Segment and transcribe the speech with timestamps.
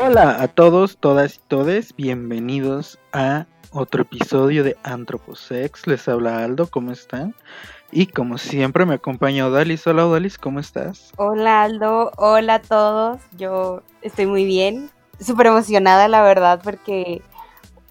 [0.00, 5.86] Hola a todos, todas y todes, bienvenidos a otro episodio de Antroposex.
[5.86, 7.34] Les habla Aldo, ¿cómo están?
[7.90, 9.86] Y como siempre me acompaña Odalis.
[9.86, 11.12] Hola Odalis, ¿cómo estás?
[11.16, 13.20] Hola Aldo, hola a todos.
[13.36, 17.22] Yo estoy muy bien, súper emocionada la verdad porque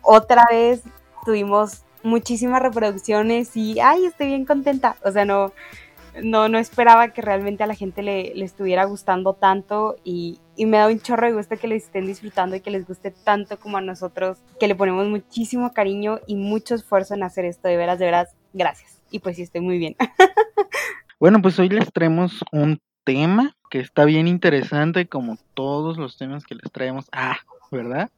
[0.01, 0.83] otra vez
[1.25, 4.95] tuvimos muchísimas reproducciones y ay, estoy bien contenta.
[5.03, 5.53] O sea, no,
[6.21, 10.77] no, no esperaba que realmente a la gente le, estuviera gustando tanto y, y, me
[10.77, 13.77] da un chorro de gusto que les estén disfrutando y que les guste tanto como
[13.77, 17.67] a nosotros, que le ponemos muchísimo cariño y mucho esfuerzo en hacer esto.
[17.67, 19.01] De veras, de veras, gracias.
[19.09, 19.95] Y pues sí, estoy muy bien.
[21.19, 26.45] bueno, pues hoy les traemos un tema que está bien interesante como todos los temas
[26.45, 27.07] que les traemos.
[27.11, 27.37] Ah,
[27.71, 28.09] ¿verdad?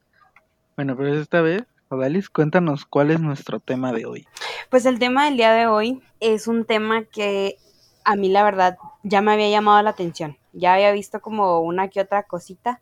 [0.76, 4.26] Bueno, pero esta vez Cuéntanos cuál es nuestro tema de hoy.
[4.70, 7.58] Pues el tema del día de hoy es un tema que
[8.04, 10.36] a mí la verdad ya me había llamado la atención.
[10.52, 12.80] Ya había visto como una que otra cosita,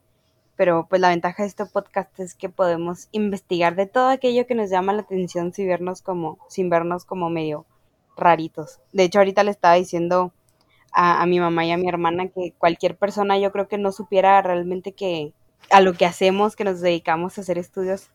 [0.57, 4.55] pero pues la ventaja de este podcast es que podemos investigar de todo aquello que
[4.55, 7.67] nos llama la atención sin vernos como, sin vernos como medio
[8.17, 8.81] raritos.
[8.93, 10.33] De hecho, ahorita le estaba diciendo
[10.93, 13.93] a, a mi mamá y a mi hermana que cualquier persona yo creo que no
[13.93, 15.35] supiera realmente que
[15.71, 18.11] a lo que hacemos, que nos dedicamos a hacer estudios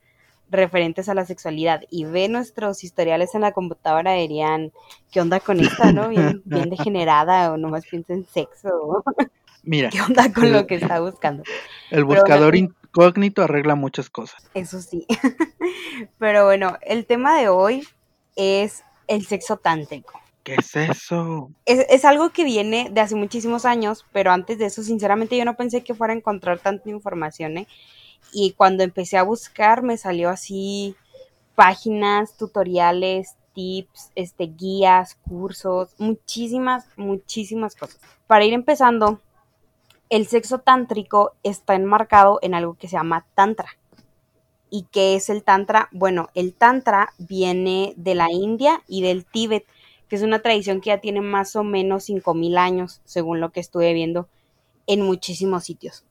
[0.49, 4.71] referentes a la sexualidad y ve nuestros historiales en la computadora dirían,
[5.11, 6.09] ¿qué onda con esta, no?
[6.09, 9.03] Bien, bien degenerada o nomás piensa en sexo.
[9.63, 9.89] Mira.
[9.89, 11.43] ¿Qué onda con lo que está buscando?
[11.91, 14.49] El buscador bueno, incógnito arregla muchas cosas.
[14.53, 15.05] Eso sí.
[16.17, 17.87] Pero bueno, el tema de hoy
[18.35, 20.19] es el sexo tántrico.
[20.43, 21.51] ¿Qué es eso?
[21.65, 25.43] Es, es, algo que viene de hace muchísimos años, pero antes de eso, sinceramente, yo
[25.43, 27.67] no pensé que fuera a encontrar tanta información, ¿eh?
[28.31, 30.95] Y cuando empecé a buscar me salió así
[31.55, 37.99] páginas, tutoriales, tips, este, guías, cursos, muchísimas, muchísimas cosas.
[38.27, 39.19] Para ir empezando,
[40.09, 43.67] el sexo tántrico está enmarcado en algo que se llama tantra.
[44.69, 45.89] ¿Y qué es el tantra?
[45.91, 49.65] Bueno, el tantra viene de la India y del Tíbet,
[50.07, 53.59] que es una tradición que ya tiene más o menos 5000 años, según lo que
[53.59, 54.29] estuve viendo
[54.87, 56.05] en muchísimos sitios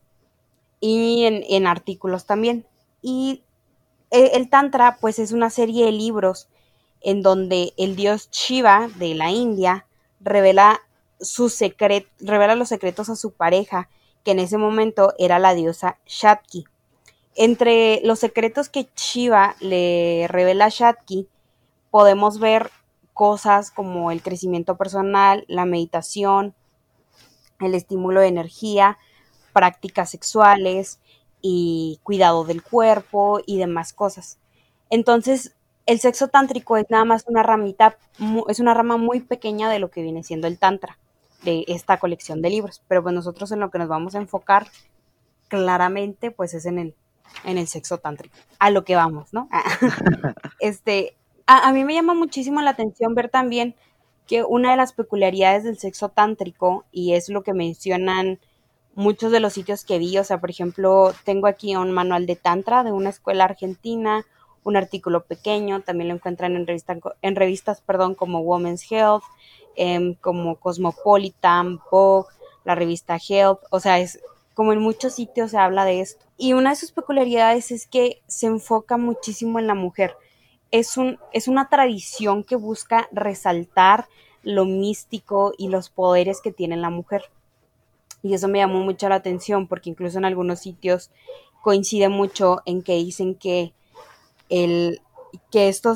[0.81, 2.67] y en, en artículos también.
[3.03, 3.43] Y
[4.11, 6.49] el, el, Tantra, pues es una serie de libros
[7.01, 9.87] en donde el dios Shiva de la India
[10.21, 10.81] revela,
[11.21, 13.89] su secret, revela los secretos a su pareja,
[14.25, 16.65] que en ese momento era la diosa Shakti.
[17.35, 21.29] Entre los secretos que Shiva le revela a Shakti,
[21.91, 22.71] podemos ver
[23.15, 26.55] cosas como el crecimiento personal, la meditación,
[27.61, 28.99] el estímulo de energía,
[29.59, 31.01] prácticas sexuales
[31.43, 34.39] y cuidado del cuerpo y demás cosas.
[34.89, 37.99] Entonces, el sexo tántrico es nada más una ramita,
[38.47, 40.97] es una rama muy pequeña de lo que viene siendo el tantra,
[41.43, 42.83] de esta colección de libros.
[42.87, 44.69] Pero pues nosotros en lo que nos vamos a enfocar
[45.49, 46.95] claramente, pues es en el,
[47.43, 48.37] en el sexo tántrico.
[48.61, 49.49] A lo que vamos, ¿no?
[50.61, 51.17] este,
[51.49, 53.75] a, a mí me llama muchísimo la atención ver también
[54.29, 58.39] que una de las peculiaridades del sexo tántrico, y es lo que mencionan
[58.99, 62.35] muchos de los sitios que vi, o sea, por ejemplo, tengo aquí un manual de
[62.35, 64.27] Tantra de una escuela argentina,
[64.65, 69.23] un artículo pequeño, también lo encuentran en, revista, en revistas perdón, como Women's Health,
[69.77, 72.29] eh, como Cosmopolitan, Vogue,
[72.65, 74.19] la revista Health, o sea, es
[74.55, 76.27] como en muchos sitios se habla de esto.
[76.37, 80.17] Y una de sus peculiaridades es que se enfoca muchísimo en la mujer.
[80.73, 84.09] Es, un, es una tradición que busca resaltar
[84.43, 87.31] lo místico y los poderes que tiene la mujer.
[88.23, 91.11] Y eso me llamó mucho la atención porque incluso en algunos sitios
[91.63, 93.73] coincide mucho en que dicen que,
[94.49, 95.01] el,
[95.51, 95.95] que esto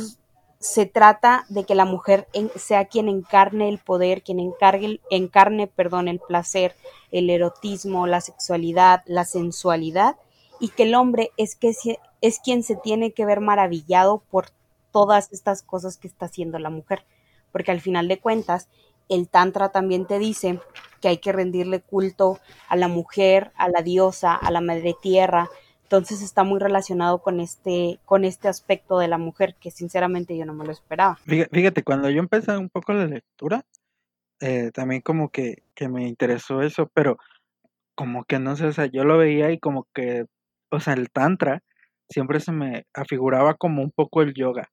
[0.63, 6.07] se trata de que la mujer sea quien encarne el poder, quien encargue, encarne perdón,
[6.07, 6.77] el placer,
[7.11, 10.17] el erotismo, la sexualidad, la sensualidad,
[10.61, 11.75] y que el hombre es, que
[12.21, 14.51] es quien se tiene que ver maravillado por
[14.93, 17.05] todas estas cosas que está haciendo la mujer.
[17.51, 18.69] Porque al final de cuentas,
[19.09, 20.61] el Tantra también te dice
[21.03, 22.39] que hay que rendirle culto
[22.69, 25.51] a la mujer, a la diosa, a la madre tierra.
[25.83, 30.47] Entonces está muy relacionado con este, con este aspecto de la mujer que sinceramente yo
[30.47, 31.17] no me lo esperaba.
[31.27, 33.67] Fíjate, cuando yo empecé un poco la lectura,
[34.41, 37.19] eh, también como que, que me interesó eso, pero
[37.95, 40.25] como que no sé, o sea, yo lo veía y como que,
[40.71, 41.63] o sea, el tantra
[42.09, 44.71] siempre se me afiguraba como un poco el yoga,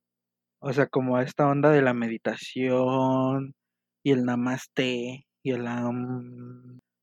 [0.60, 3.54] o sea, como esta onda de la meditación,
[4.04, 5.54] y el namaste y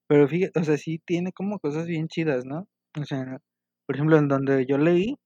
[0.09, 2.69] pero fíjate, o sea, sí tiene como cosas bien chidas, ¿no?
[2.99, 3.39] O sea,
[3.87, 5.17] por ejemplo, en donde yo leí,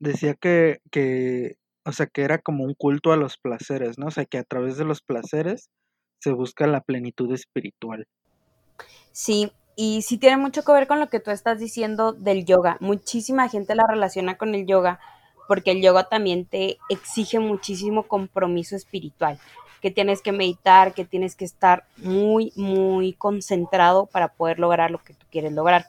[0.00, 4.06] decía que, que o sea, que era como un culto a los placeres, ¿no?
[4.06, 5.68] O sea, que a través de los placeres
[6.20, 8.06] se busca la plenitud espiritual.
[9.12, 12.76] Sí, y sí tiene mucho que ver con lo que tú estás diciendo del yoga.
[12.80, 15.00] Muchísima gente la relaciona con el yoga
[15.48, 19.38] porque el yoga también te exige muchísimo compromiso espiritual,
[19.82, 24.98] que tienes que meditar, que tienes que estar muy, muy concentrado para poder lograr lo
[24.98, 25.88] que tú quieres lograr.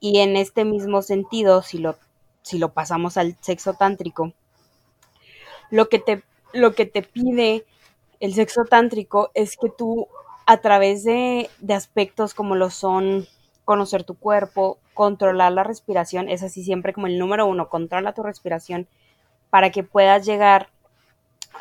[0.00, 1.96] Y en este mismo sentido, si lo,
[2.40, 4.32] si lo pasamos al sexo tántrico,
[5.70, 6.24] lo que te,
[6.54, 7.66] lo que te pide
[8.18, 10.08] el sexo tántrico es que tú
[10.46, 13.26] a través de, de aspectos como lo son
[13.66, 18.22] conocer tu cuerpo, controlar la respiración, es así siempre como el número uno, controla tu
[18.22, 18.88] respiración
[19.50, 20.71] para que puedas llegar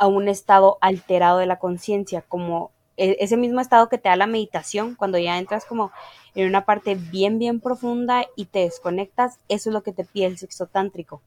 [0.01, 4.15] a un estado alterado de la conciencia, como e, ese mismo estado que te da
[4.15, 5.91] la meditación, cuando ya entras como
[6.33, 10.25] en una parte bien, bien profunda y te desconectas, eso es lo que te pide
[10.25, 11.21] el sexo tántrico.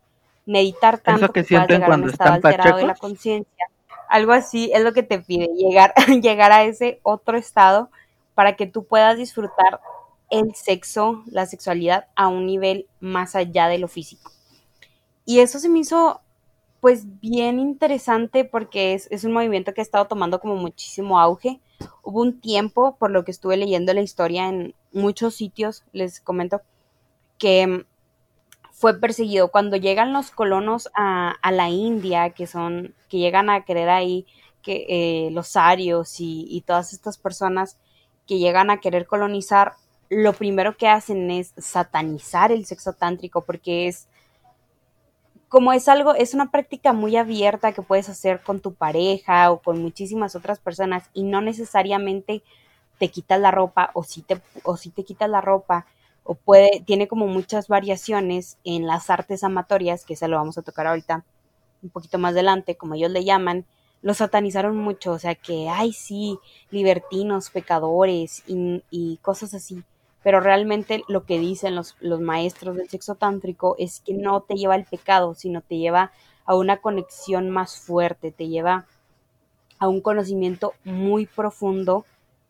[0.44, 3.70] Meditar tanto que, llegar a un estado alterado de la conciencia.
[4.08, 7.90] Algo así es lo que te pide, llegar, llegar a ese otro estado
[8.34, 9.80] para que tú puedas disfrutar
[10.30, 14.32] el sexo, la sexualidad a un nivel más allá de lo físico.
[15.24, 16.22] Y eso se me hizo
[16.84, 21.58] pues bien interesante porque es, es, un movimiento que ha estado tomando como muchísimo auge.
[22.02, 26.60] Hubo un tiempo, por lo que estuve leyendo la historia en muchos sitios, les comento,
[27.38, 27.86] que
[28.70, 29.50] fue perseguido.
[29.50, 34.26] Cuando llegan los colonos a, a la India, que son, que llegan a querer ahí,
[34.60, 37.78] que eh, los arios y, y todas estas personas
[38.26, 39.72] que llegan a querer colonizar,
[40.10, 44.06] lo primero que hacen es satanizar el sexo tántrico porque es
[45.54, 49.62] como es algo, es una práctica muy abierta que puedes hacer con tu pareja o
[49.62, 52.42] con muchísimas otras personas y no necesariamente
[52.98, 55.86] te quitas la ropa o si te, o si te quitas la ropa
[56.24, 60.62] o puede, tiene como muchas variaciones en las artes amatorias, que eso lo vamos a
[60.62, 61.24] tocar ahorita
[61.84, 63.64] un poquito más adelante, como ellos le llaman,
[64.02, 66.36] lo satanizaron mucho, o sea que, ay sí,
[66.72, 69.84] libertinos, pecadores y cosas así
[70.24, 74.54] pero realmente lo que dicen los, los maestros del sexo tántrico es que no te
[74.54, 76.12] lleva al pecado, sino te lleva
[76.46, 78.86] a una conexión más fuerte, te lleva
[79.78, 82.06] a un conocimiento muy profundo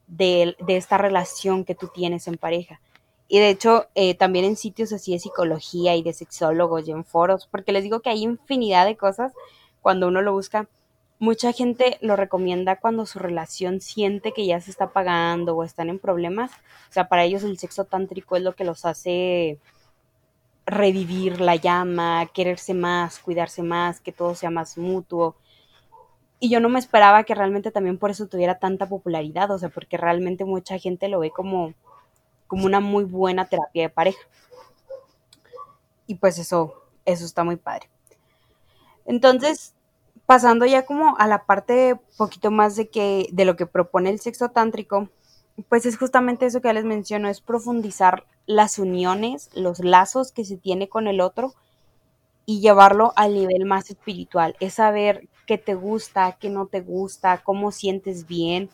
[0.06, 2.80] de, de esta relación que tú tienes en pareja.
[3.26, 7.04] Y de hecho, eh, también en sitios así de psicología y de sexólogos y en
[7.04, 9.32] foros, porque les digo que hay infinidad de cosas
[9.82, 10.68] cuando uno lo busca
[11.18, 15.88] Mucha gente lo recomienda cuando su relación siente que ya se está apagando o están
[15.88, 16.50] en problemas.
[16.90, 19.58] O sea, para ellos el sexo tántrico es lo que los hace
[20.66, 25.36] revivir la llama, quererse más, cuidarse más, que todo sea más mutuo.
[26.40, 29.68] Y yo no me esperaba que realmente también por eso tuviera tanta popularidad, o sea,
[29.68, 31.74] porque realmente mucha gente lo ve como,
[32.46, 34.20] como una muy buena terapia de pareja.
[36.06, 37.88] Y pues eso, eso está muy padre.
[39.06, 39.73] Entonces,
[40.26, 44.20] pasando ya como a la parte poquito más de que de lo que propone el
[44.20, 45.08] sexo tántrico,
[45.68, 50.44] pues es justamente eso que ya les menciono, es profundizar las uniones, los lazos que
[50.44, 51.54] se tiene con el otro
[52.46, 57.42] y llevarlo al nivel más espiritual, es saber qué te gusta, qué no te gusta,
[57.42, 58.70] cómo sientes bien,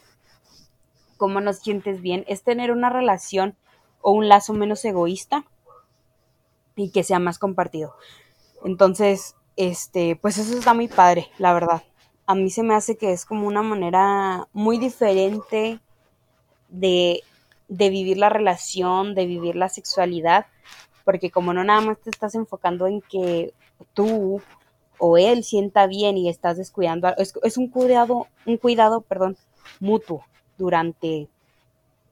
[1.17, 3.57] cómo no sientes bien, es tener una relación
[4.01, 5.45] o un lazo menos egoísta
[6.77, 7.95] y que sea más compartido.
[8.65, 11.83] Entonces, este, pues eso está muy padre, la verdad.
[12.27, 15.81] A mí se me hace que es como una manera muy diferente
[16.71, 17.23] de,
[17.69, 20.47] de vivir la relación, de vivir la sexualidad,
[21.05, 23.53] porque como no nada más te estás enfocando en que
[23.93, 24.41] tú
[24.97, 29.37] o él sienta bien y estás descuidando, es, es un cuidado, un cuidado, perdón,
[29.79, 30.25] mutuo
[30.57, 31.29] durante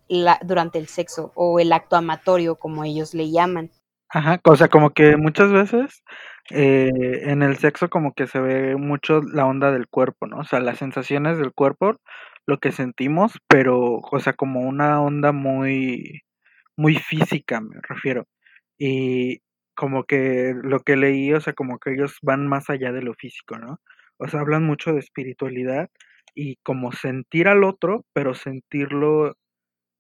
[0.07, 3.71] la, durante el sexo o el acto amatorio, como ellos le llaman.
[4.11, 6.03] Ajá, o sea, como que muchas veces
[6.51, 6.91] eh,
[7.25, 10.39] en el sexo como que se ve mucho la onda del cuerpo, ¿no?
[10.39, 11.97] O sea, las sensaciones del cuerpo,
[12.47, 16.23] lo que sentimos, pero, o sea, como una onda muy,
[16.77, 18.27] muy física, me refiero.
[18.79, 19.41] Y
[19.75, 23.15] como que lo que leí, o sea, como que ellos van más allá de lo
[23.15, 23.81] físico, ¿no?
[24.19, 25.91] O sea, hablan mucho de espiritualidad
[26.35, 29.37] y como sentir al otro, pero sentirlo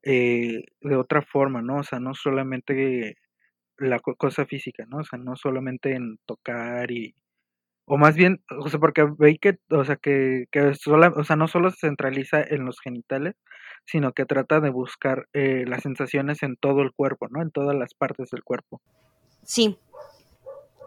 [0.04, 1.78] eh, de otra forma, ¿no?
[1.78, 3.16] O sea, no solamente
[3.78, 4.98] la cosa física, ¿no?
[4.98, 7.14] O sea, no solamente en tocar y
[7.90, 11.36] o más bien, o sea, porque veis que, o sea, que, que sola, o sea,
[11.36, 13.34] no solo se centraliza en los genitales,
[13.86, 17.40] sino que trata de buscar eh, las sensaciones en todo el cuerpo, ¿no?
[17.40, 18.82] En todas las partes del cuerpo.
[19.42, 19.78] Sí.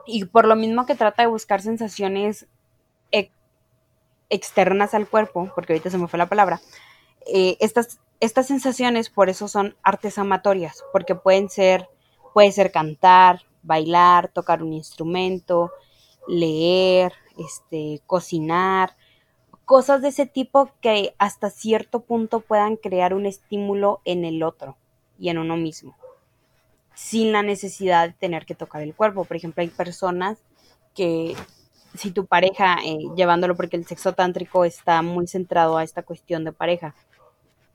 [0.05, 2.48] Y por lo mismo que trata de buscar sensaciones
[4.31, 6.62] externas al cuerpo, porque ahorita se me fue la palabra,
[7.27, 11.88] eh, estas, estas sensaciones por eso son artes amatorias, porque pueden ser
[12.33, 15.71] Puede ser cantar, bailar, tocar un instrumento,
[16.27, 18.95] leer, este, cocinar,
[19.65, 24.77] cosas de ese tipo que hasta cierto punto puedan crear un estímulo en el otro
[25.17, 25.95] y en uno mismo,
[26.93, 29.25] sin la necesidad de tener que tocar el cuerpo.
[29.25, 30.39] Por ejemplo, hay personas
[30.93, 31.35] que
[31.95, 36.43] si tu pareja, eh, llevándolo porque el sexo tántrico está muy centrado a esta cuestión
[36.43, 36.95] de pareja,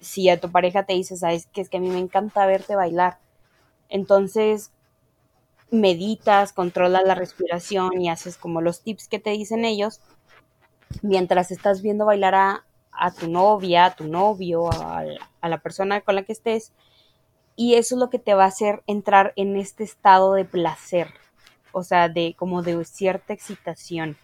[0.00, 2.76] si a tu pareja te dice, sabes que es que a mí me encanta verte
[2.76, 3.18] bailar,
[3.88, 4.70] entonces
[5.70, 10.00] meditas, controlas la respiración y haces como los tips que te dicen ellos,
[11.02, 12.64] mientras estás viendo bailar a,
[13.18, 15.04] tu novia, a tu novio, a,
[15.40, 16.72] a, la persona con la que estés,
[17.56, 21.12] y eso es lo que te va a hacer entrar en este estado de placer,
[21.72, 24.16] o sea, de como de cierta excitación,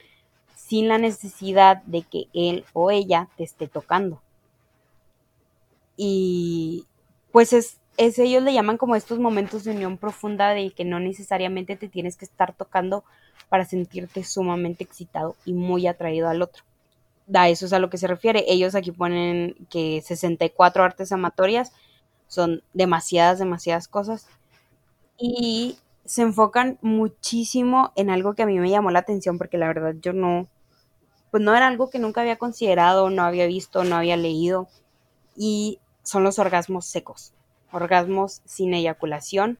[0.55, 4.23] sin la necesidad de que él o ella te esté tocando.
[5.97, 6.87] Y
[7.31, 11.01] pues es, es, ellos le llaman como estos momentos de unión profunda de que no
[11.01, 13.05] necesariamente te tienes que estar tocando
[13.49, 16.65] para sentirte sumamente excitado y muy atraído al otro.
[17.35, 18.45] A eso es a lo que se refiere.
[18.49, 21.73] Ellos aquí ponen que 64 artes amatorias
[22.29, 24.27] son demasiadas, demasiadas cosas.
[25.19, 29.69] Y se enfocan muchísimo en algo que a mí me llamó la atención porque la
[29.69, 30.49] verdad yo no,
[31.31, 34.69] pues no era algo que nunca había considerado, no había visto, no había leído.
[35.37, 37.33] Y son los orgasmos secos,
[37.73, 39.59] orgasmos sin eyaculación.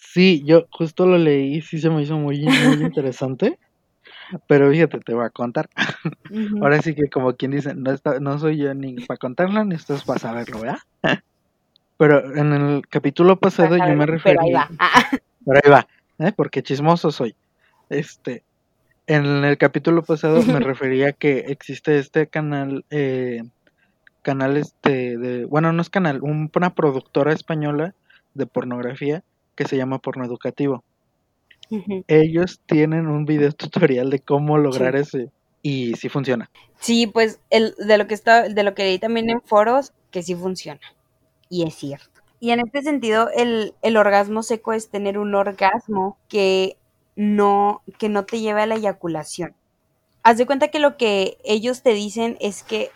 [0.00, 2.50] Sí, yo justo lo leí, sí se me hizo muy, muy
[2.82, 3.58] interesante.
[4.46, 5.68] Pero fíjate, te voy a contar.
[6.60, 9.74] Ahora sí que como quien dice, no, está, no soy yo ni para contarlo, ni
[9.74, 10.78] esto es para saberlo, ¿verdad?
[11.98, 14.36] Pero en el capítulo pasado yo me referí...
[14.36, 14.68] Pero ahí va.
[15.44, 15.86] Pero ahí va,
[16.18, 16.32] ¿eh?
[16.34, 17.34] porque chismoso soy.
[17.90, 18.42] Este,
[19.06, 23.42] en el capítulo pasado me refería que existe este canal eh,
[24.22, 27.94] canal este de, bueno, no es canal, una productora española
[28.34, 29.22] de pornografía
[29.54, 30.84] que se llama Porno Educativo.
[32.06, 35.30] Ellos tienen un video tutorial de cómo lograr ese
[35.62, 36.50] y sí funciona.
[36.78, 40.22] Sí, pues el, de lo que está, de lo que leí también en foros, que
[40.22, 40.80] sí funciona.
[41.48, 42.20] Y es cierto.
[42.40, 46.76] Y en este sentido, el, el orgasmo seco es tener un orgasmo que
[47.14, 49.54] no, que no te lleve a la eyaculación.
[50.24, 52.90] Haz de cuenta que lo que ellos te dicen es que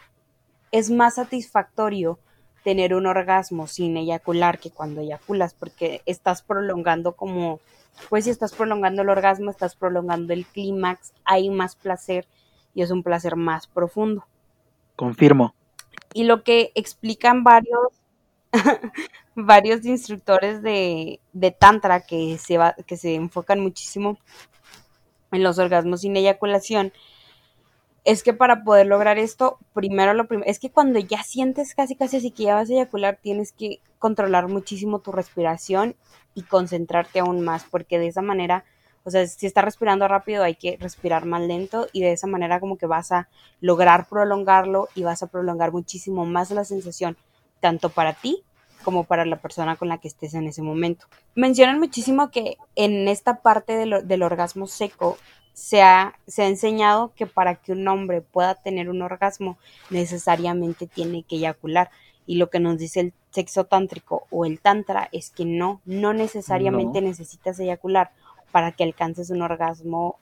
[0.76, 2.18] es más satisfactorio
[2.62, 7.61] tener un orgasmo sin eyacular que cuando eyaculas, porque estás prolongando como,
[8.11, 12.26] pues si estás prolongando el orgasmo, estás prolongando el clímax, hay más placer
[12.75, 14.26] y es un placer más profundo.
[14.97, 15.54] Confirmo.
[16.12, 17.88] Y lo que explican varios,
[19.35, 24.18] varios instructores de, de Tantra que se, va, que se enfocan muchísimo
[25.33, 26.92] en los orgasmos sin eyaculación,
[28.06, 31.96] es que para poder lograr esto, primero lo primero, es que cuando ya sientes casi
[31.96, 35.96] casi así que ya vas a eyacular, tienes que controlar muchísimo tu respiración
[36.32, 38.64] y concentrarte aún más, porque de esa manera,
[39.02, 42.60] o sea, si estás respirando rápido hay que respirar más lento y de esa manera
[42.60, 43.28] como que vas a
[43.60, 47.16] lograr prolongarlo y vas a prolongar muchísimo más la sensación,
[47.58, 48.44] tanto para ti
[48.84, 51.06] como para la persona con la que estés en ese momento.
[51.34, 55.18] Mencionan muchísimo que en esta parte del, del orgasmo seco
[55.56, 59.56] se ha, se ha enseñado que para que un hombre pueda tener un orgasmo
[59.88, 61.90] necesariamente tiene que eyacular.
[62.26, 66.12] Y lo que nos dice el sexo tántrico o el tantra es que no, no
[66.12, 68.10] necesariamente necesitas eyacular
[68.52, 70.18] para que alcances un orgasmo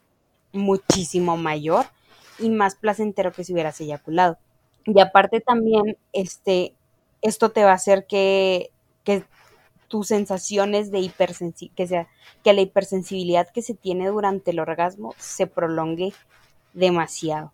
[0.52, 1.86] muchísimo mayor
[2.38, 4.38] y más placentero que si hubieras eyaculado.
[4.86, 6.74] Y aparte también, este,
[7.22, 8.70] esto te va a hacer que,
[9.02, 9.24] que
[9.94, 12.08] tus sensaciones de hipersensibilidad, que sea,
[12.42, 16.12] que la hipersensibilidad que se tiene durante el orgasmo se prolongue
[16.72, 17.52] demasiado.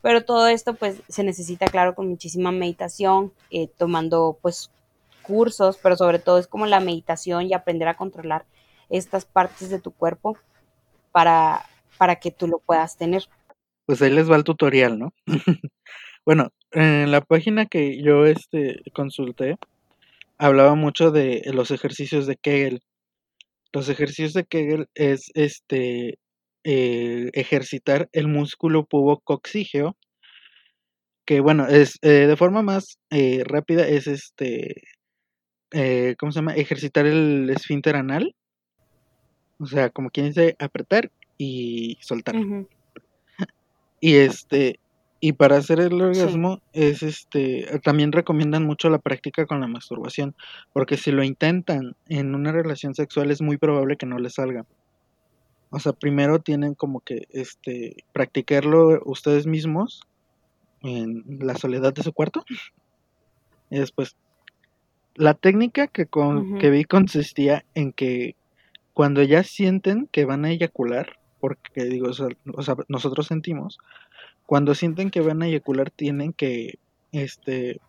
[0.00, 4.70] Pero todo esto pues se necesita, claro, con muchísima meditación, eh, tomando pues
[5.22, 8.44] cursos, pero sobre todo es como la meditación y aprender a controlar
[8.88, 10.38] estas partes de tu cuerpo
[11.10, 11.64] para,
[11.98, 13.24] para que tú lo puedas tener.
[13.86, 15.12] Pues ahí les va el tutorial, ¿no?
[16.24, 19.56] bueno, en la página que yo este, consulté,
[20.42, 22.80] hablaba mucho de los ejercicios de Kegel.
[23.72, 26.18] Los ejercicios de Kegel es este
[26.64, 29.96] eh, ejercitar el músculo pubococcígeo,
[31.24, 34.82] que bueno, es eh, de forma más eh, rápida es este
[36.18, 36.56] ¿cómo se llama?
[36.56, 38.34] ejercitar el esfínter anal.
[39.58, 42.34] O sea, como quien dice, apretar y soltar.
[44.00, 44.80] Y este,
[45.24, 50.34] y para hacer el orgasmo es este también recomiendan mucho la práctica con la masturbación,
[50.72, 54.66] porque si lo intentan en una relación sexual es muy probable que no les salga.
[55.70, 60.02] O sea, primero tienen como que este practicarlo ustedes mismos
[60.82, 62.44] en la soledad de su cuarto.
[63.70, 64.16] Y después
[65.14, 68.34] la técnica que con, que vi consistía en que
[68.92, 73.78] cuando ya sienten que van a eyacular, porque digo, o sea, nosotros sentimos,
[74.46, 76.78] cuando sienten que van a eyacular tienen que,
[77.12, 77.80] este,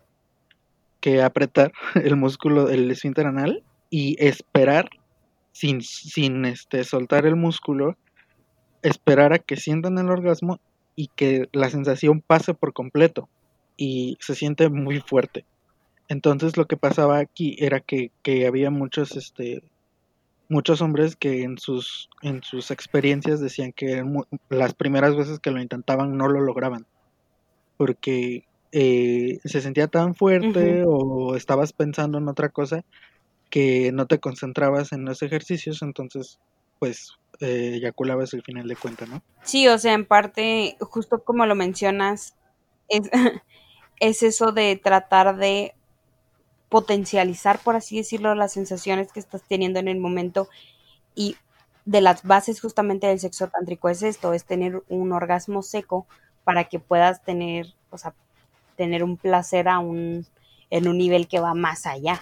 [1.00, 4.90] que apretar el músculo, el esfínter anal y esperar
[5.52, 7.98] sin, sin este, soltar el músculo,
[8.82, 10.60] esperar a que sientan el orgasmo
[10.96, 13.30] y que la sensación pase por completo
[13.78, 15.46] y se siente muy fuerte.
[16.08, 19.64] Entonces lo que pasaba aquí era que, que había muchos, este,
[20.50, 24.04] muchos hombres que en sus, en sus experiencias decían que
[24.50, 26.86] las primeras veces que lo intentaban no lo lograban.
[27.78, 32.84] Porque eh, se sentía tan fuerte o estabas pensando en otra cosa
[33.50, 36.40] que no te concentrabas en los ejercicios, entonces
[36.80, 39.22] pues eh, eyaculabas el final de cuenta, ¿no?
[39.44, 42.36] Sí, o sea, en parte, justo como lo mencionas,
[42.90, 43.10] es,
[44.00, 45.76] es eso de tratar de
[46.74, 50.50] potencializar, por así decirlo, las sensaciones que estás teniendo en el momento
[51.14, 51.36] y
[51.86, 56.08] de las bases justamente del sexo tántrico es esto, es tener un orgasmo seco
[56.44, 58.16] para que puedas tener, o sea,
[58.76, 60.26] tener un placer a un,
[60.72, 62.20] en un nivel que va más allá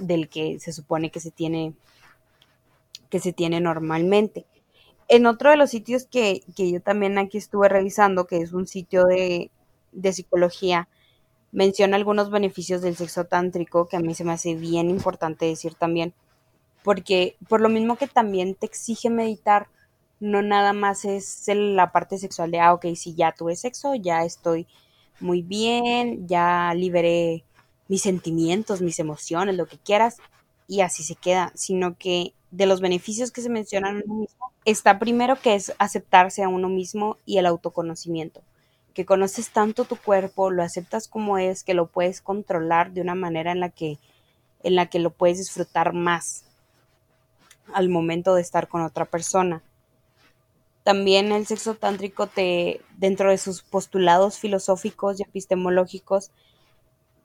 [0.00, 1.72] del que se supone que se tiene
[3.10, 4.44] que se tiene normalmente.
[5.06, 8.66] En otro de los sitios que, que yo también aquí estuve revisando, que es un
[8.66, 9.52] sitio de,
[9.92, 10.88] de psicología,
[11.52, 15.74] menciona algunos beneficios del sexo tántrico que a mí se me hace bien importante decir
[15.74, 16.12] también,
[16.82, 19.68] porque por lo mismo que también te exige meditar,
[20.20, 24.24] no nada más es la parte sexual de, ah, ok, si ya tuve sexo, ya
[24.24, 24.66] estoy
[25.20, 27.44] muy bien, ya liberé
[27.88, 30.18] mis sentimientos, mis emociones, lo que quieras,
[30.66, 34.52] y así se queda, sino que de los beneficios que se mencionan en uno mismo,
[34.64, 38.42] está primero que es aceptarse a uno mismo y el autoconocimiento
[38.98, 43.14] que conoces tanto tu cuerpo, lo aceptas como es, que lo puedes controlar de una
[43.14, 43.96] manera en la que,
[44.64, 46.42] en la que lo puedes disfrutar más
[47.72, 49.62] al momento de estar con otra persona.
[50.82, 56.32] También el sexo tántrico te, dentro de sus postulados filosóficos y epistemológicos,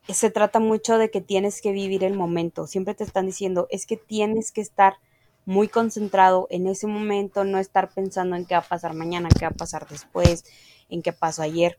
[0.07, 2.67] se trata mucho de que tienes que vivir el momento.
[2.67, 4.97] Siempre te están diciendo, es que tienes que estar
[5.45, 9.45] muy concentrado en ese momento, no estar pensando en qué va a pasar mañana, qué
[9.45, 10.45] va a pasar después,
[10.89, 11.77] en qué pasó ayer,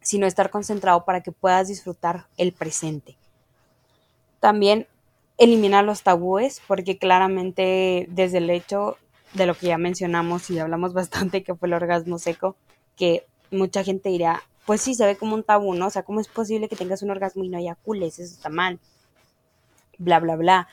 [0.00, 3.16] sino estar concentrado para que puedas disfrutar el presente.
[4.40, 4.86] También
[5.38, 8.96] eliminar los tabúes, porque claramente desde el hecho
[9.34, 12.56] de lo que ya mencionamos y hablamos bastante, que fue el orgasmo seco,
[12.96, 15.86] que mucha gente dirá, pues sí, se ve como un tabú, ¿no?
[15.86, 18.18] O sea, ¿cómo es posible que tengas un orgasmo y no eyacules?
[18.18, 18.80] Eso está mal.
[19.98, 20.68] Bla, bla, bla.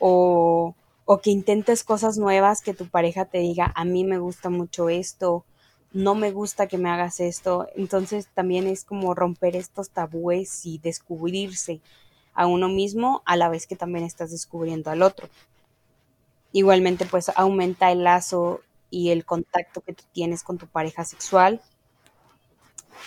[0.00, 0.74] O,
[1.06, 4.88] o que intentes cosas nuevas, que tu pareja te diga, a mí me gusta mucho
[4.88, 5.44] esto,
[5.92, 7.68] no me gusta que me hagas esto.
[7.76, 11.80] Entonces también es como romper estos tabúes y descubrirse
[12.34, 15.28] a uno mismo a la vez que también estás descubriendo al otro.
[16.52, 21.62] Igualmente pues aumenta el lazo y el contacto que tú tienes con tu pareja sexual.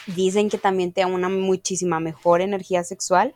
[0.07, 3.35] Dicen que también te da una muchísima mejor energía sexual.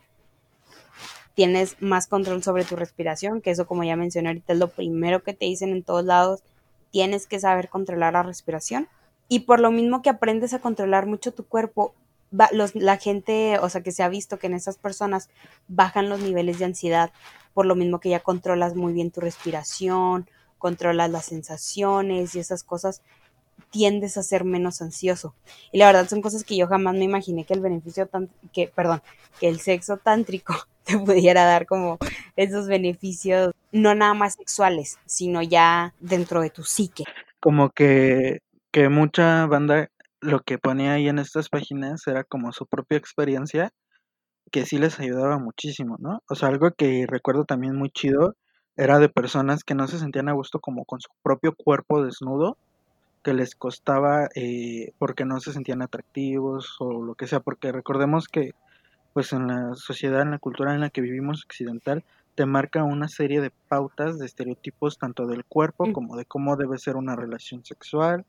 [1.34, 5.22] Tienes más control sobre tu respiración, que eso como ya mencioné ahorita es lo primero
[5.22, 6.42] que te dicen en todos lados.
[6.90, 8.88] Tienes que saber controlar la respiración
[9.28, 11.94] y por lo mismo que aprendes a controlar mucho tu cuerpo,
[12.30, 15.28] la gente, o sea, que se ha visto que en esas personas
[15.68, 17.12] bajan los niveles de ansiedad,
[17.52, 22.64] por lo mismo que ya controlas muy bien tu respiración, controlas las sensaciones y esas
[22.64, 23.02] cosas,
[23.70, 25.34] tiendes a ser menos ansioso.
[25.72, 28.68] Y la verdad son cosas que yo jamás me imaginé que el beneficio tan, que,
[28.68, 29.02] perdón,
[29.40, 30.54] que el sexo tántrico
[30.98, 31.98] te pudiera dar como
[32.36, 37.04] esos beneficios, no nada más sexuales, sino ya dentro de tu psique.
[37.40, 38.40] Como que
[38.74, 39.88] que mucha banda
[40.20, 43.72] lo que ponía ahí en estas páginas era como su propia experiencia,
[44.50, 46.24] que sí les ayudaba muchísimo, ¿no?
[46.28, 48.34] O sea, algo que recuerdo también muy chido
[48.76, 52.58] era de personas que no se sentían a gusto como con su propio cuerpo desnudo,
[53.22, 58.26] que les costaba eh, porque no se sentían atractivos o lo que sea, porque recordemos
[58.26, 58.54] que
[59.14, 63.08] pues en la sociedad, en la cultura en la que vivimos occidental, te marca una
[63.08, 65.92] serie de pautas, de estereotipos tanto del cuerpo mm.
[65.92, 68.26] como de cómo debe ser una relación sexual,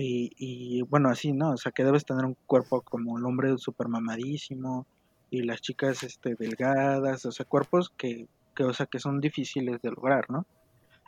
[0.00, 1.50] y, bueno, así, ¿no?
[1.50, 4.86] O sea, que debes tener un cuerpo como el hombre súper mamadísimo
[5.28, 9.82] y las chicas este, delgadas, o sea, cuerpos que, que, o sea, que son difíciles
[9.82, 10.46] de lograr, ¿no?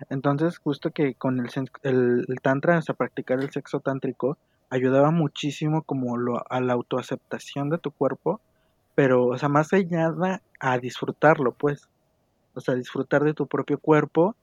[0.09, 1.50] Entonces, justo que con el,
[1.83, 4.38] el, tantra, o sea, practicar el sexo tántrico,
[4.70, 8.40] ayudaba muchísimo como lo, a la autoaceptación de tu cuerpo,
[9.00, 10.12] pero, o sea, más allá
[10.60, 11.88] a disfrutarlo, pues,
[12.52, 14.36] o sea, disfrutar de tu propio cuerpo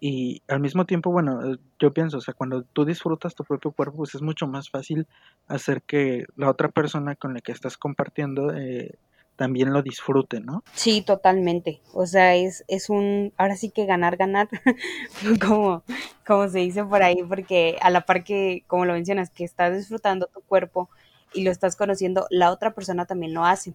[0.00, 3.98] y al mismo tiempo, bueno, yo pienso, o sea, cuando tú disfrutas tu propio cuerpo,
[3.98, 5.06] pues es mucho más fácil
[5.48, 8.94] hacer que la otra persona con la que estás compartiendo eh,
[9.36, 10.64] también lo disfrute, ¿no?
[10.72, 11.82] Sí, totalmente.
[11.92, 14.48] O sea, es, es un, ahora sí que ganar, ganar,
[15.46, 15.82] como,
[16.26, 19.76] como se dice por ahí, porque a la par que, como lo mencionas, que estás
[19.76, 20.88] disfrutando tu cuerpo
[21.34, 23.74] y lo estás conociendo, la otra persona también lo hace.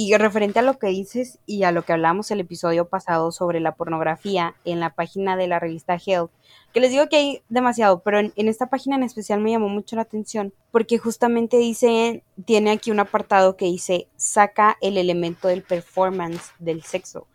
[0.00, 3.58] Y referente a lo que dices y a lo que hablamos el episodio pasado sobre
[3.58, 6.30] la pornografía en la página de la revista Health,
[6.72, 9.96] que les digo que hay demasiado, pero en, esta página en especial me llamó mucho
[9.96, 15.64] la atención porque justamente dice, tiene aquí un apartado que dice, saca el elemento del
[15.64, 17.26] performance del sexo.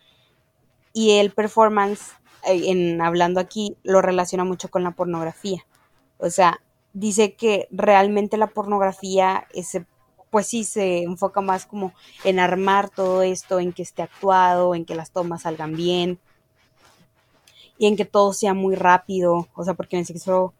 [0.94, 2.14] Y el performance,
[2.46, 5.66] eh, en hablando aquí, lo relaciona mucho con la pornografía.
[6.18, 6.62] O sea,
[6.94, 9.86] dice que realmente la pornografía ese
[10.34, 11.94] pues sí se enfoca más como
[12.24, 16.18] en armar todo esto, en que esté actuado, en que las tomas salgan bien
[17.78, 20.56] y en que todo sea muy rápido, o sea, porque en el sexo,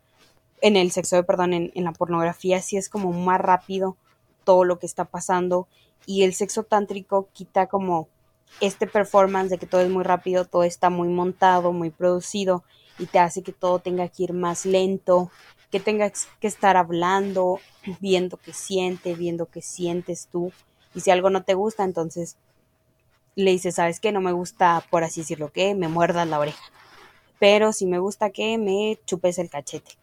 [0.62, 3.98] en el sexo, perdón, en, en la pornografía sí es como más rápido
[4.44, 5.68] todo lo que está pasando
[6.06, 8.10] y el sexo tántrico quita como
[8.62, 12.64] este performance de que todo es muy rápido, todo está muy montado, muy producido
[13.00, 15.32] y te hace que todo tenga que ir más lento,
[15.74, 17.60] que tengas que estar hablando,
[18.00, 20.52] viendo qué siente, viendo qué sientes tú.
[20.94, 22.38] Y si algo no te gusta, entonces
[23.34, 24.12] le dices, ¿sabes qué?
[24.12, 26.64] No me gusta, por así decirlo, que me muerdas la oreja.
[27.40, 29.94] Pero si me gusta que me chupes el cachete.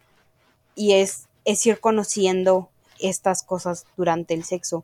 [0.75, 4.83] Y es, es ir conociendo estas cosas durante el sexo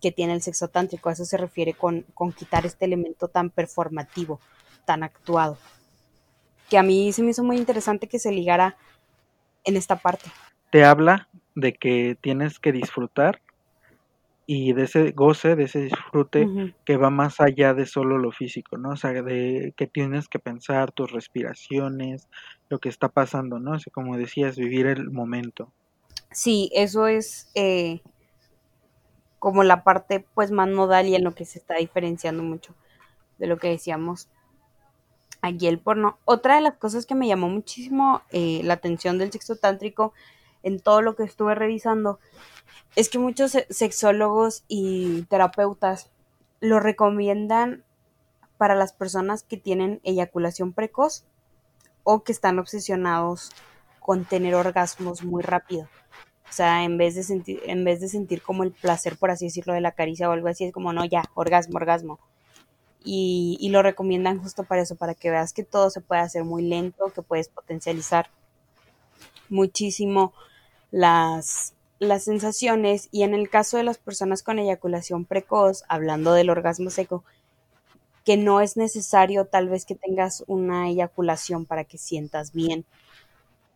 [0.00, 1.08] que tiene el sexo tántrico.
[1.08, 4.38] A eso se refiere con, con quitar este elemento tan performativo,
[4.84, 5.58] tan actuado.
[6.70, 8.76] Que a mí se me hizo muy interesante que se ligara
[9.68, 10.30] en esta parte.
[10.70, 13.40] Te habla de que tienes que disfrutar
[14.46, 18.78] y de ese goce, de ese disfrute que va más allá de solo lo físico,
[18.78, 18.90] ¿no?
[18.90, 22.28] O sea, de que tienes que pensar tus respiraciones,
[22.70, 23.72] lo que está pasando, ¿no?
[23.72, 25.70] O sea, como decías, vivir el momento.
[26.30, 28.00] Sí, eso es eh,
[29.38, 32.74] como la parte pues más nodal y en lo que se está diferenciando mucho
[33.36, 34.28] de lo que decíamos
[35.42, 36.18] aquí el porno.
[36.24, 40.12] Otra de las cosas que me llamó muchísimo eh, la atención del sexo tántrico
[40.62, 42.18] en todo lo que estuve revisando
[42.96, 46.10] es que muchos sexólogos y terapeutas
[46.60, 47.84] lo recomiendan
[48.56, 51.24] para las personas que tienen eyaculación precoz
[52.02, 53.50] o que están obsesionados
[54.00, 55.88] con tener orgasmos muy rápido.
[56.48, 59.44] O sea, en vez de sentir, en vez de sentir como el placer, por así
[59.44, 62.18] decirlo, de la caricia o algo así, es como no, ya, orgasmo, orgasmo
[63.04, 66.62] y, lo recomiendan justo para eso, para que veas que todo se puede hacer muy
[66.62, 68.28] lento, que puedes potencializar
[69.48, 70.32] muchísimo
[70.90, 73.08] las, las sensaciones.
[73.10, 77.24] Y en el caso de las personas con eyaculación precoz, hablando del orgasmo seco,
[78.24, 82.84] que no es necesario tal vez que tengas una eyaculación para que sientas bien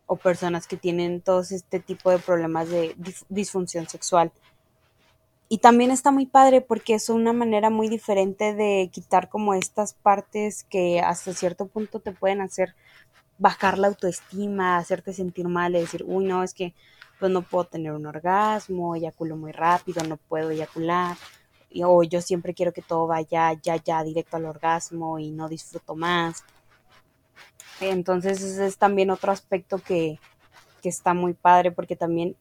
[0.05, 2.95] o personas que tienen todos este tipo de problemas de
[3.29, 4.31] disfunción sexual
[5.49, 9.93] y también está muy padre porque es una manera muy diferente de quitar como estas
[9.93, 12.75] partes que hasta cierto punto te pueden hacer
[13.37, 16.73] bajar la autoestima, hacerte sentir mal, y decir, uy, no, es que
[17.19, 21.17] pues no puedo tener un orgasmo, eyaculo muy rápido, no puedo eyacular,
[21.83, 25.95] o yo siempre quiero que todo vaya ya, ya, directo al orgasmo y no disfruto
[25.95, 26.43] más.
[27.79, 30.19] Entonces ese es también otro aspecto que,
[30.81, 32.35] que está muy padre porque también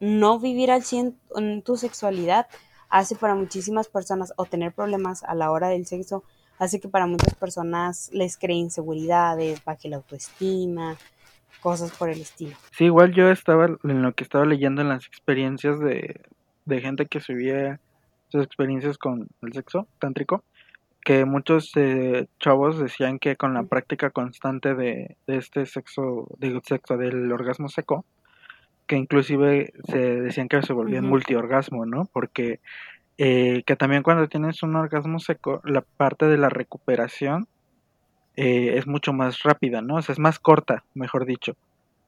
[0.00, 2.46] no vivir al 100 en tu sexualidad
[2.88, 6.22] hace para muchísimas personas o tener problemas a la hora del sexo
[6.58, 10.96] hace que para muchas personas les cree inseguridades, baje la autoestima,
[11.60, 12.56] cosas por el estilo.
[12.72, 16.20] Sí, igual yo estaba en lo que estaba leyendo en las experiencias de,
[16.68, 17.80] gente que subía
[18.28, 20.42] sus experiencias con el sexo tántrico,
[21.04, 26.60] que muchos eh, chavos decían que con la práctica constante de, de este sexo, digo,
[26.64, 28.04] sexo del orgasmo seco,
[28.86, 32.08] que inclusive se decían que se volvían multiorgasmo, ¿no?
[32.12, 32.60] Porque
[33.18, 37.48] eh, que también cuando tienes un orgasmo seco, la parte de la recuperación
[38.36, 39.96] eh, es mucho más rápida, ¿no?
[39.96, 41.56] O sea, es más corta, mejor dicho.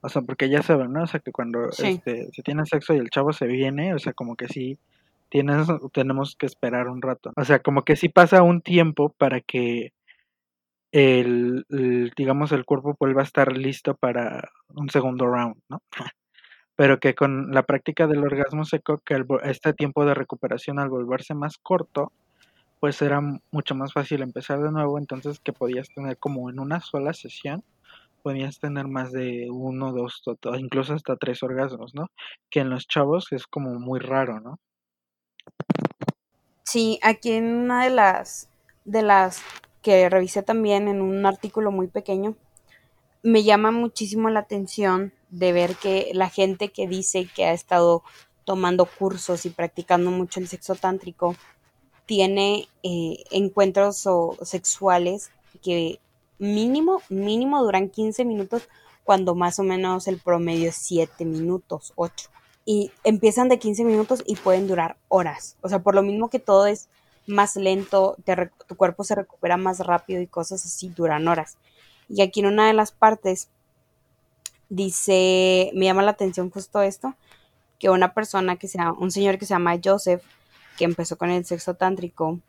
[0.03, 1.03] O sea, porque ya saben, ¿no?
[1.05, 4.12] O sea, que cuando este, se tiene sexo y el chavo se viene, o sea,
[4.12, 4.79] como que sí
[5.31, 7.33] tienes, tenemos que esperar un rato.
[7.37, 9.93] O sea, como que sí pasa un tiempo para que
[10.93, 15.83] el, el digamos, el cuerpo vuelva a estar listo para un segundo round, ¿no?
[16.79, 21.35] Pero que con la práctica del orgasmo seco, que este tiempo de recuperación al volverse
[21.35, 22.12] más corto,
[22.79, 26.81] pues era mucho más fácil empezar de nuevo, entonces que podías tener como en una
[26.81, 27.64] sola sesión,
[28.23, 30.23] podías tener más de uno, dos,
[30.57, 32.12] incluso hasta tres orgasmos, ¿no?
[32.49, 34.61] Que en los chavos es como muy raro, ¿no?
[36.62, 38.51] Sí, aquí en una de las
[38.85, 39.43] de las
[39.83, 42.37] que revisé también en un artículo muy pequeño,
[43.25, 48.03] me llama muchísimo la atención de ver que la gente que dice que ha estado
[48.45, 51.37] tomando cursos y practicando mucho el sexo tántrico
[52.07, 54.09] tiene eh, encuentros
[54.43, 55.31] sexuales
[55.62, 56.01] que
[56.38, 58.69] mínimo, mínimo duran 15 minutos,
[59.05, 62.31] cuando más o menos el promedio es 7 minutos, 8.
[62.64, 65.57] Y empiezan de 15 minutos y pueden durar horas.
[65.62, 66.88] O sea, por lo mismo que todo es
[67.27, 68.17] más lento,
[68.67, 71.59] tu cuerpo se recupera más rápido y cosas así duran horas.
[72.09, 73.49] Y aquí en una de las partes
[74.68, 77.14] dice, me llama la atención justo esto,
[77.78, 80.22] que una persona que sea, un señor que se llama Joseph,
[80.76, 82.40] que empezó con el sexo tántrico,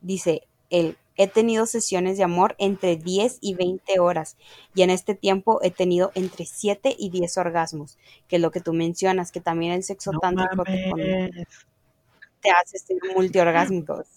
[0.00, 4.36] dice, él, he tenido sesiones de amor entre 10 y 20 horas
[4.74, 8.60] y en este tiempo he tenido entre 7 y 10 orgasmos, que es lo que
[8.60, 14.02] tú mencionas, que también el sexo tántrico te, hace ser multiorgásmico.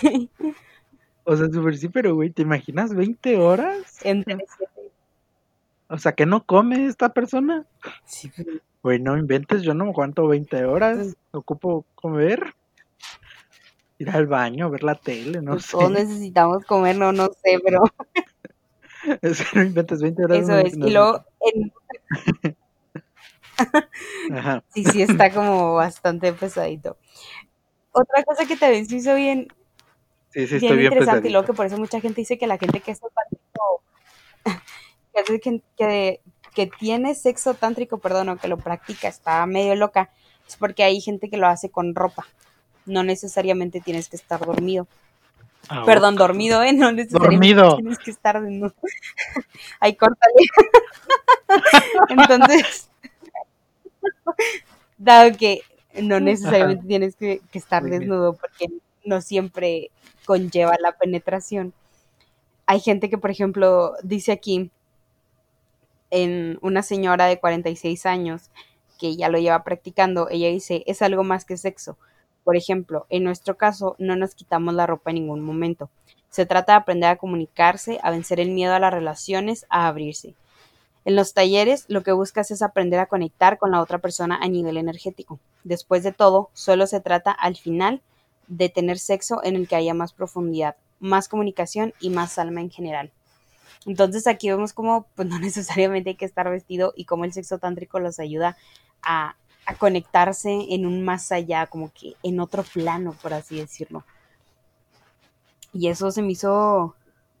[0.00, 0.30] Sí.
[1.24, 3.98] O sea, súper sí, pero güey, ¿te imaginas 20 horas?
[4.02, 4.81] Entre 7
[5.92, 7.66] o sea, que no come esta persona.
[8.06, 8.32] Sí.
[8.82, 11.16] Güey, no inventes, yo no me aguanto 20 horas.
[11.32, 12.54] Ocupo comer,
[13.98, 15.72] ir al baño, ver la tele, no pues sé.
[15.72, 17.82] Todos necesitamos comer, no, no sé, pero.
[19.20, 20.38] Es que no inventes 20 horas.
[20.38, 20.76] Eso es.
[20.76, 21.24] y luego.
[24.32, 24.62] Ajá.
[24.72, 26.96] Sí, sí, está como bastante pesadito.
[27.90, 29.48] Otra cosa que también se hizo bien.
[30.30, 31.28] Sí, sí, estoy bien interesante.
[31.28, 33.00] Y luego que por eso mucha gente dice que la gente que es
[35.76, 36.20] que,
[36.54, 40.10] que, tiene sexo tántrico, perdón, o que lo practica, está medio loca,
[40.46, 42.26] es porque hay gente que lo hace con ropa.
[42.86, 44.86] No necesariamente tienes que estar dormido.
[45.68, 46.72] Ah, perdón, dormido, ¿eh?
[46.72, 48.74] No necesariamente tienes que estar desnudo.
[49.80, 50.34] Ay, córtale.
[52.08, 52.88] Entonces,
[54.98, 55.60] dado que
[56.00, 58.66] no necesariamente tienes que, que estar desnudo porque
[59.04, 59.90] no siempre
[60.24, 61.72] conlleva la penetración.
[62.66, 64.70] Hay gente que, por ejemplo, dice aquí
[66.12, 68.50] en una señora de 46 años
[68.98, 71.96] que ya lo lleva practicando, ella dice, es algo más que sexo.
[72.44, 75.90] Por ejemplo, en nuestro caso, no nos quitamos la ropa en ningún momento.
[76.28, 80.34] Se trata de aprender a comunicarse, a vencer el miedo a las relaciones, a abrirse.
[81.06, 84.48] En los talleres, lo que buscas es aprender a conectar con la otra persona a
[84.48, 85.40] nivel energético.
[85.64, 88.02] Después de todo, solo se trata al final
[88.48, 92.70] de tener sexo en el que haya más profundidad, más comunicación y más alma en
[92.70, 93.12] general.
[93.86, 97.58] Entonces aquí vemos cómo pues no necesariamente hay que estar vestido y cómo el sexo
[97.58, 98.56] tántrico los ayuda
[99.02, 99.36] a,
[99.78, 104.04] conectarse en un más allá, como que en otro plano, por así decirlo.
[105.72, 106.96] Y eso se me hizo,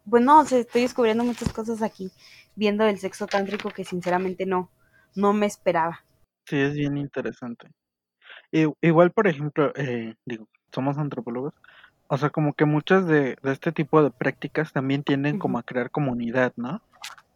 [0.08, 2.12] pues no, estoy descubriendo muchas cosas aquí,
[2.54, 4.70] viendo el sexo tántrico que sinceramente no,
[5.16, 6.04] no me esperaba.
[6.46, 7.68] Sí, es bien interesante.
[8.80, 11.54] igual, por ejemplo, eh, digo, somos antropólogos,
[12.12, 15.90] o sea, como que muchas de, este tipo de prácticas también tienden como a crear
[15.90, 16.82] comunidad, ¿no?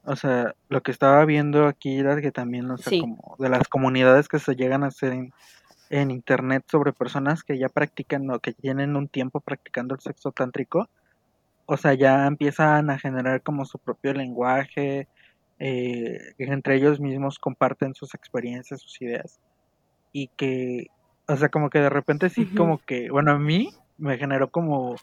[0.05, 3.69] O sea, lo que estaba viendo aquí era que también, o sea, como de las
[3.69, 5.15] comunidades que se llegan a hacer
[5.89, 10.31] en, internet sobre personas que ya practican o que tienen un tiempo practicando el sexo
[10.31, 10.91] tántrico,
[11.65, 15.09] o sea, ya empiezan a generar como su propio lenguaje,
[15.59, 19.41] eh, entre ellos mismos comparten sus experiencias, sus ideas,
[20.13, 20.89] y que,
[21.27, 24.97] o sea, como que de repente sí, como que, bueno, a mí me generó como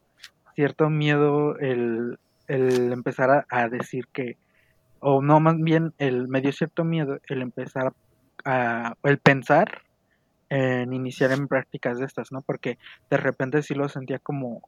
[0.55, 4.37] cierto miedo el, el empezar a, decir que,
[4.99, 7.93] o no, más bien el, me dio cierto miedo el empezar
[8.45, 9.81] a, el pensar
[10.49, 12.41] en iniciar en prácticas de estas, ¿no?
[12.41, 12.77] Porque
[13.09, 14.61] de repente sí lo sentía como,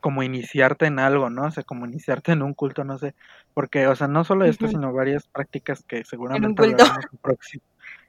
[0.00, 1.44] como iniciarte en algo, ¿no?
[1.44, 3.14] O sea, como iniciarte en un culto, no sé,
[3.54, 6.76] porque, o sea, no solo esto, sino varias prácticas que seguramente en,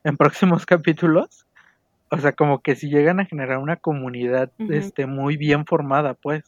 [0.03, 1.45] en próximos capítulos,
[2.13, 6.43] o sea, como que si llegan a generar una comunidad este, muy bien formada, pues.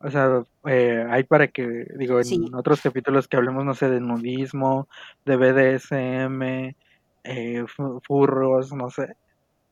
[0.00, 4.00] O sea, eh, hay para que, digo, en otros capítulos que hablemos, no sé, de
[4.00, 4.86] nudismo,
[5.24, 6.76] de BDSM,
[7.24, 7.64] eh,
[8.06, 9.16] furros, no sé.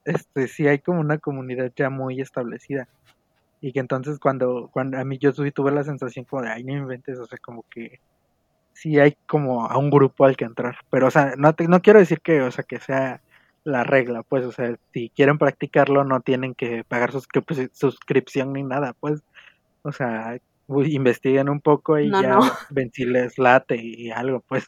[0.07, 2.88] Este, sí hay como una comunidad ya muy establecida.
[3.61, 6.73] Y que entonces cuando, cuando a mí yo tuve la sensación como de, ay, no
[6.73, 8.01] inventes, o sea, como que
[8.73, 10.77] sí hay como a un grupo al que entrar.
[10.88, 13.21] Pero, o sea, no, te, no quiero decir que, o sea, que sea
[13.64, 18.94] la regla, pues, o sea, si quieren practicarlo no tienen que pagar suscripción ni nada,
[19.00, 19.22] pues,
[19.83, 22.38] o sea, investiguen un poco y ya
[22.70, 24.66] ven si les late y algo, pues,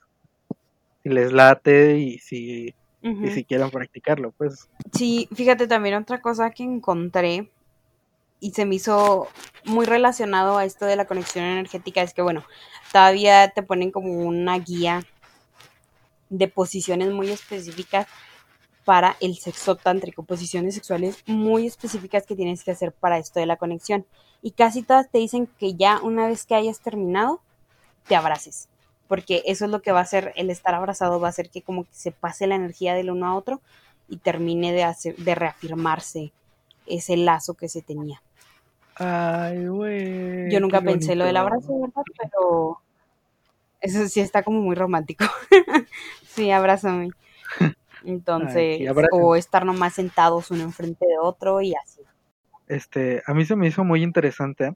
[1.03, 4.69] si les late y si, y si quieren practicarlo, pues.
[4.93, 7.51] Sí, fíjate también otra cosa que encontré
[8.41, 9.29] y se me hizo
[9.65, 12.45] muy relacionado a esto de la conexión energética es que, bueno,
[12.93, 15.05] todavía te ponen como una guía
[16.29, 18.07] de posiciones muy específicas
[18.87, 23.47] para el sexo tántrico, posiciones sexuales muy específicas que tienes que hacer para esto de
[23.47, 24.07] la conexión.
[24.43, 27.41] Y casi todas te dicen que ya una vez que hayas terminado,
[28.07, 28.69] te abraces,
[29.09, 31.63] porque eso es lo que va a hacer el estar abrazado, va a hacer que
[31.63, 33.61] como que se pase la energía del uno a otro
[34.09, 36.31] y termine de, hacer, de reafirmarse
[36.87, 38.23] ese lazo que se tenía.
[38.95, 40.49] Ay, güey.
[40.49, 42.05] Yo nunca pensé lo del abrazo, ¿verdad?
[42.23, 42.81] Pero
[43.81, 45.25] eso sí está como muy romántico.
[46.29, 47.11] sí, abrázame.
[48.05, 48.81] Entonces,
[49.13, 52.03] o estar nomás sentados uno enfrente de otro y así.
[52.69, 54.75] Este, a mí se me hizo muy interesante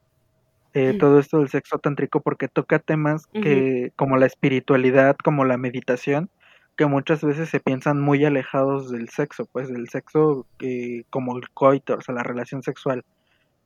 [0.73, 5.57] eh, todo esto del sexo tántrico porque toca temas que, como la espiritualidad, como la
[5.57, 6.31] meditación,
[6.77, 11.51] que muchas veces se piensan muy alejados del sexo, pues del sexo eh, como el
[11.51, 13.05] coito, o sea, la relación sexual,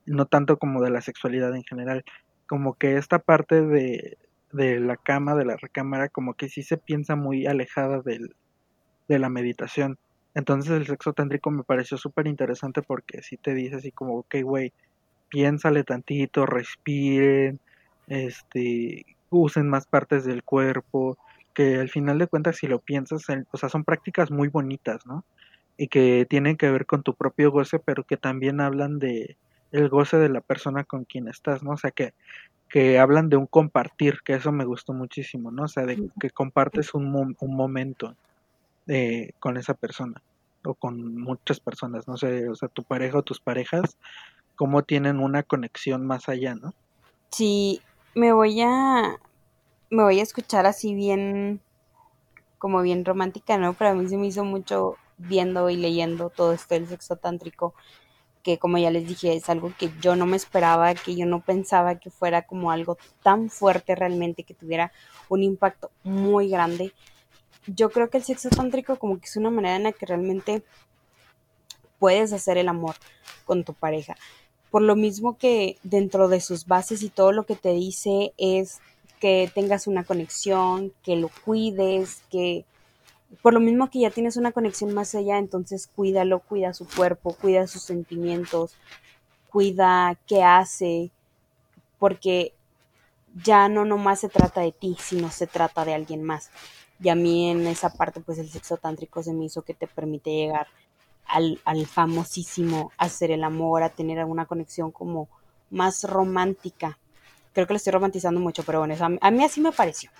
[0.06, 2.04] no tanto como de la sexualidad en general,
[2.46, 4.16] como que esta parte de,
[4.52, 8.34] de la cama, de la recámara, como que sí se piensa muy alejada del,
[9.08, 9.98] de la meditación.
[10.34, 14.36] Entonces el sexo tántrico me pareció súper interesante porque sí te dice así como, ok,
[14.42, 14.72] güey,
[15.28, 17.60] piénsale tantito, respiren,
[18.08, 21.18] este, usen más partes del cuerpo,
[21.54, 25.24] que al final de cuentas si lo piensas, o sea, son prácticas muy bonitas, ¿no?
[25.76, 29.36] Y que tienen que ver con tu propio goce, pero que también hablan de
[29.72, 31.72] el goce de la persona con quien estás, ¿no?
[31.72, 32.12] O sea, que,
[32.68, 35.64] que hablan de un compartir, que eso me gustó muchísimo, ¿no?
[35.64, 38.16] O sea, de que compartes un, un momento
[38.86, 40.22] eh, con esa persona
[40.64, 43.98] o con muchas personas, no sé, o sea, tu pareja o tus parejas,
[44.56, 46.74] cómo tienen una conexión más allá, ¿no?
[47.30, 47.80] Sí,
[48.14, 49.18] me voy a,
[49.90, 51.60] me voy a escuchar así bien,
[52.58, 53.74] como bien romántica, ¿no?
[53.74, 57.74] Pero a mí se me hizo mucho viendo y leyendo todo esto del sexo tántrico,
[58.42, 61.40] que como ya les dije, es algo que yo no me esperaba, que yo no
[61.40, 64.92] pensaba que fuera como algo tan fuerte realmente, que tuviera
[65.28, 66.92] un impacto muy grande.
[67.66, 70.62] Yo creo que el sexo tántrico como que es una manera en la que realmente
[71.98, 72.96] puedes hacer el amor
[73.44, 74.16] con tu pareja.
[74.70, 78.81] Por lo mismo que dentro de sus bases y todo lo que te dice es
[79.20, 82.64] que tengas una conexión, que lo cuides, que
[83.42, 87.35] por lo mismo que ya tienes una conexión más allá, entonces cuídalo, cuida su cuerpo,
[87.35, 88.74] cuida sus sentimientos,
[89.50, 91.11] cuida qué hace,
[91.98, 92.53] porque
[93.42, 96.50] ya no nomás se trata de ti, sino se trata de alguien más.
[97.04, 99.86] Y a mí en esa parte, pues el sexo tántrico se me hizo que te
[99.86, 100.68] permite llegar
[101.26, 105.28] al, al famosísimo hacer el amor, a tener alguna conexión como
[105.70, 106.98] más romántica.
[107.52, 110.10] Creo que lo estoy romantizando mucho, pero bueno, a, mí así me pareció,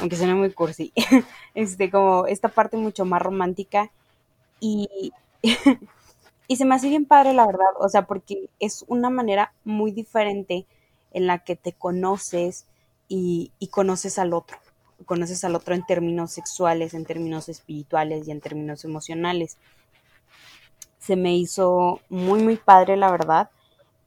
[0.00, 0.92] aunque suena muy cursi,
[1.54, 3.92] este, como esta parte mucho más romántica
[4.58, 5.12] y,
[6.48, 9.92] y se me hace bien padre, la verdad, o sea, porque es una manera muy
[9.92, 10.66] diferente
[11.12, 12.66] en la que te conoces
[13.06, 14.58] y, y conoces al otro,
[15.04, 19.58] conoces al otro en términos sexuales, en términos espirituales y en términos emocionales.
[20.98, 23.50] Se me hizo muy, muy padre, la verdad,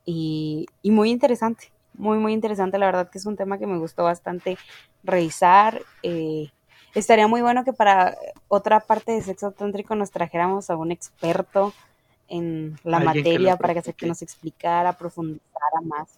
[0.06, 2.78] y, y muy interesante muy, muy interesante.
[2.78, 4.58] La verdad que es un tema que me gustó bastante
[5.04, 5.82] revisar.
[6.04, 6.52] Eh,
[6.94, 11.74] estaría muy bueno que para otra parte de sexo tántrico nos trajéramos a un experto
[12.28, 16.10] en la materia para que, que nos explicara, profundizara más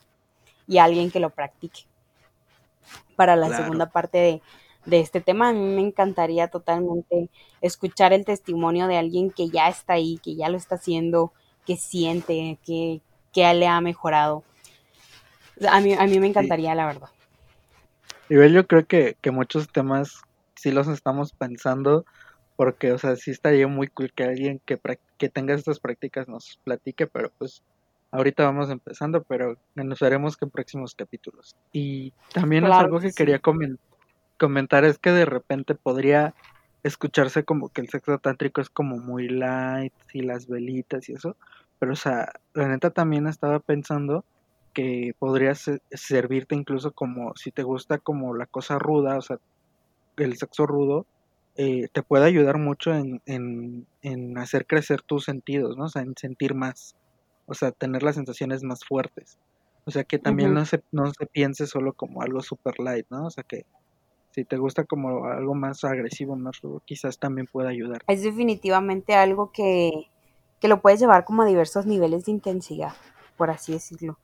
[0.68, 1.82] y alguien que lo practique.
[3.16, 4.42] Para la segunda parte de,
[4.88, 7.30] de este tema, a mí me encantaría totalmente
[7.62, 11.32] escuchar el testimonio de alguien que ya está ahí, que ya lo está haciendo,
[11.66, 14.44] que siente, que, que le ha mejorado
[15.70, 17.10] a mí, a mí me encantaría, la verdad.
[18.30, 20.22] Igual yo creo que, que muchos temas
[20.56, 22.06] sí los estamos pensando,
[22.56, 24.80] porque, o sea, sí estaría muy cool que alguien que,
[25.18, 27.64] que tenga estas prácticas nos platique, pero pues
[28.12, 31.56] ahorita vamos empezando, pero nos veremos que en próximos capítulos.
[31.72, 33.80] Y también es algo que, quería comentar,
[34.40, 36.34] es que de repente podría
[36.84, 41.36] escucharse como que el sexo tántrico es como muy light y las velitas y eso,
[41.80, 44.24] pero o sea, la neta también estaba pensando
[44.74, 49.40] que podría servirte incluso como si te gusta como la cosa ruda, o sea,
[50.18, 51.06] el sexo rudo,
[51.56, 55.86] eh, te puede ayudar mucho en, en, hacer crecer tus sentidos, ¿no?
[55.86, 56.96] O sea, en sentir más,
[57.48, 59.40] o sea, tener las sensaciones más fuertes.
[59.86, 63.26] O sea, que también no, se, no se piense solo como algo super light, ¿no?
[63.26, 63.66] O sea, que
[64.42, 68.02] si te gusta como algo más agresivo, más rudo, quizás también pueda ayudar.
[68.08, 70.10] Es definitivamente algo que,
[70.60, 72.94] que lo puedes llevar como a diversos niveles de intensidad,
[73.36, 74.18] por así decirlo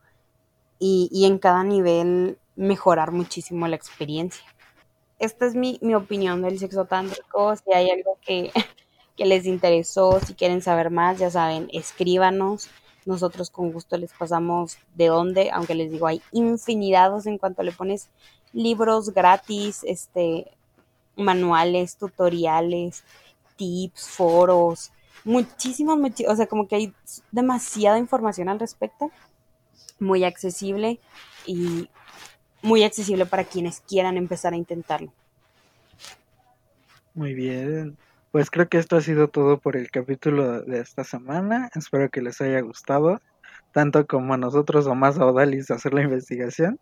[0.85, 4.43] y, en cada nivel mejorar muchísimo la experiencia.
[5.19, 7.55] Esta es mi, opinión del sexo tántrico.
[7.55, 8.51] Si hay algo que,
[9.17, 12.69] que les interesó, si quieren saber más, ya saben, escríbanos.
[13.05, 17.71] Nosotros con gusto les pasamos de dónde, aunque les digo, hay infinidades en cuanto le
[17.71, 18.09] pones
[18.53, 20.51] libros gratis, este,
[21.15, 23.03] manuales, tutoriales,
[23.55, 24.91] tips, foros,
[25.25, 25.97] muchísimas,
[26.27, 26.93] o sea, como que hay
[27.31, 29.11] demasiada información al respecto
[29.99, 30.99] muy accesible
[31.45, 31.89] y
[32.61, 35.11] muy accesible para quienes quieran empezar a intentarlo.
[37.13, 37.97] Muy bien.
[38.31, 41.69] Pues creo que esto ha sido todo por el capítulo de esta semana.
[41.75, 43.21] Espero que les haya gustado.
[43.71, 46.79] tanto como a nosotros o más a Odalis hacer la investigación.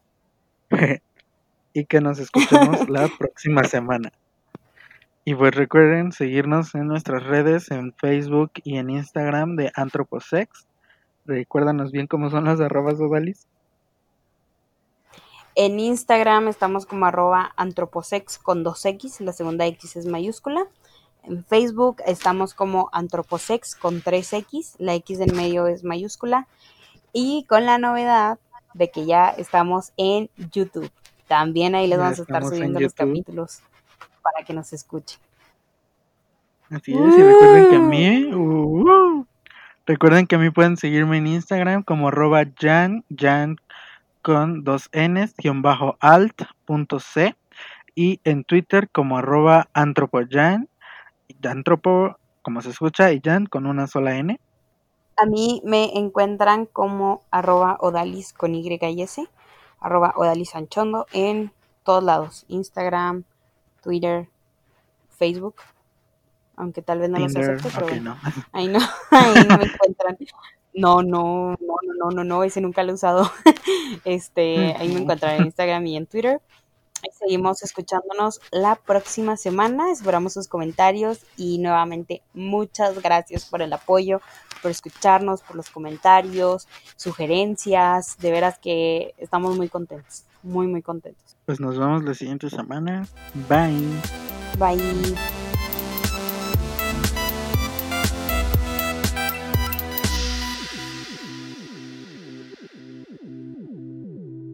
[1.73, 4.11] y que nos escuchemos la próxima semana.
[5.23, 10.65] Y pues recuerden seguirnos en nuestras redes, en Facebook y en Instagram de Antroposex.
[11.25, 13.47] Recuérdanos bien cómo son las arrobas Odalis.
[15.55, 20.65] En Instagram estamos como arroba antroposex con dos X, la segunda X es mayúscula.
[21.23, 26.47] En Facebook estamos como antroposex con tres X, la X del medio es mayúscula.
[27.13, 28.39] Y con la novedad
[28.73, 30.89] de que ya estamos en YouTube.
[31.31, 33.61] También ahí les vamos a estar subiendo los capítulos
[34.21, 35.17] para que nos escuchen.
[36.69, 39.25] Así es, y recuerden que a mí, uh,
[39.85, 43.55] recuerden que a mí pueden seguirme en Instagram como arroba Jan, Jan
[44.21, 47.33] con dos Ns, guion bajo alt punto C,
[47.95, 50.67] y en Twitter como arroba antropoyan,
[51.43, 54.37] antropo como se escucha, y Jan con una sola N.
[55.15, 59.29] A mí me encuentran como arroba odalis con Y y S,
[59.81, 61.51] arroba odalis anchondo en
[61.83, 63.23] todos lados, Instagram,
[63.81, 64.29] Twitter,
[65.09, 65.55] Facebook,
[66.55, 68.17] aunque tal vez no los acepte, pero no.
[68.53, 68.79] ahí no,
[69.11, 70.17] ahí no me encuentran.
[70.73, 73.29] No, no, no, no, no, no, ese nunca lo he usado.
[74.05, 76.41] Este, ahí me encuentran en Instagram y en Twitter.
[77.11, 79.91] Seguimos escuchándonos la próxima semana.
[79.91, 84.21] Esperamos sus comentarios y nuevamente muchas gracias por el apoyo,
[84.61, 88.17] por escucharnos, por los comentarios, sugerencias.
[88.19, 91.37] De veras que estamos muy contentos, muy, muy contentos.
[91.45, 93.07] Pues nos vemos la siguiente semana.
[93.49, 94.01] Bye.
[94.57, 95.40] Bye.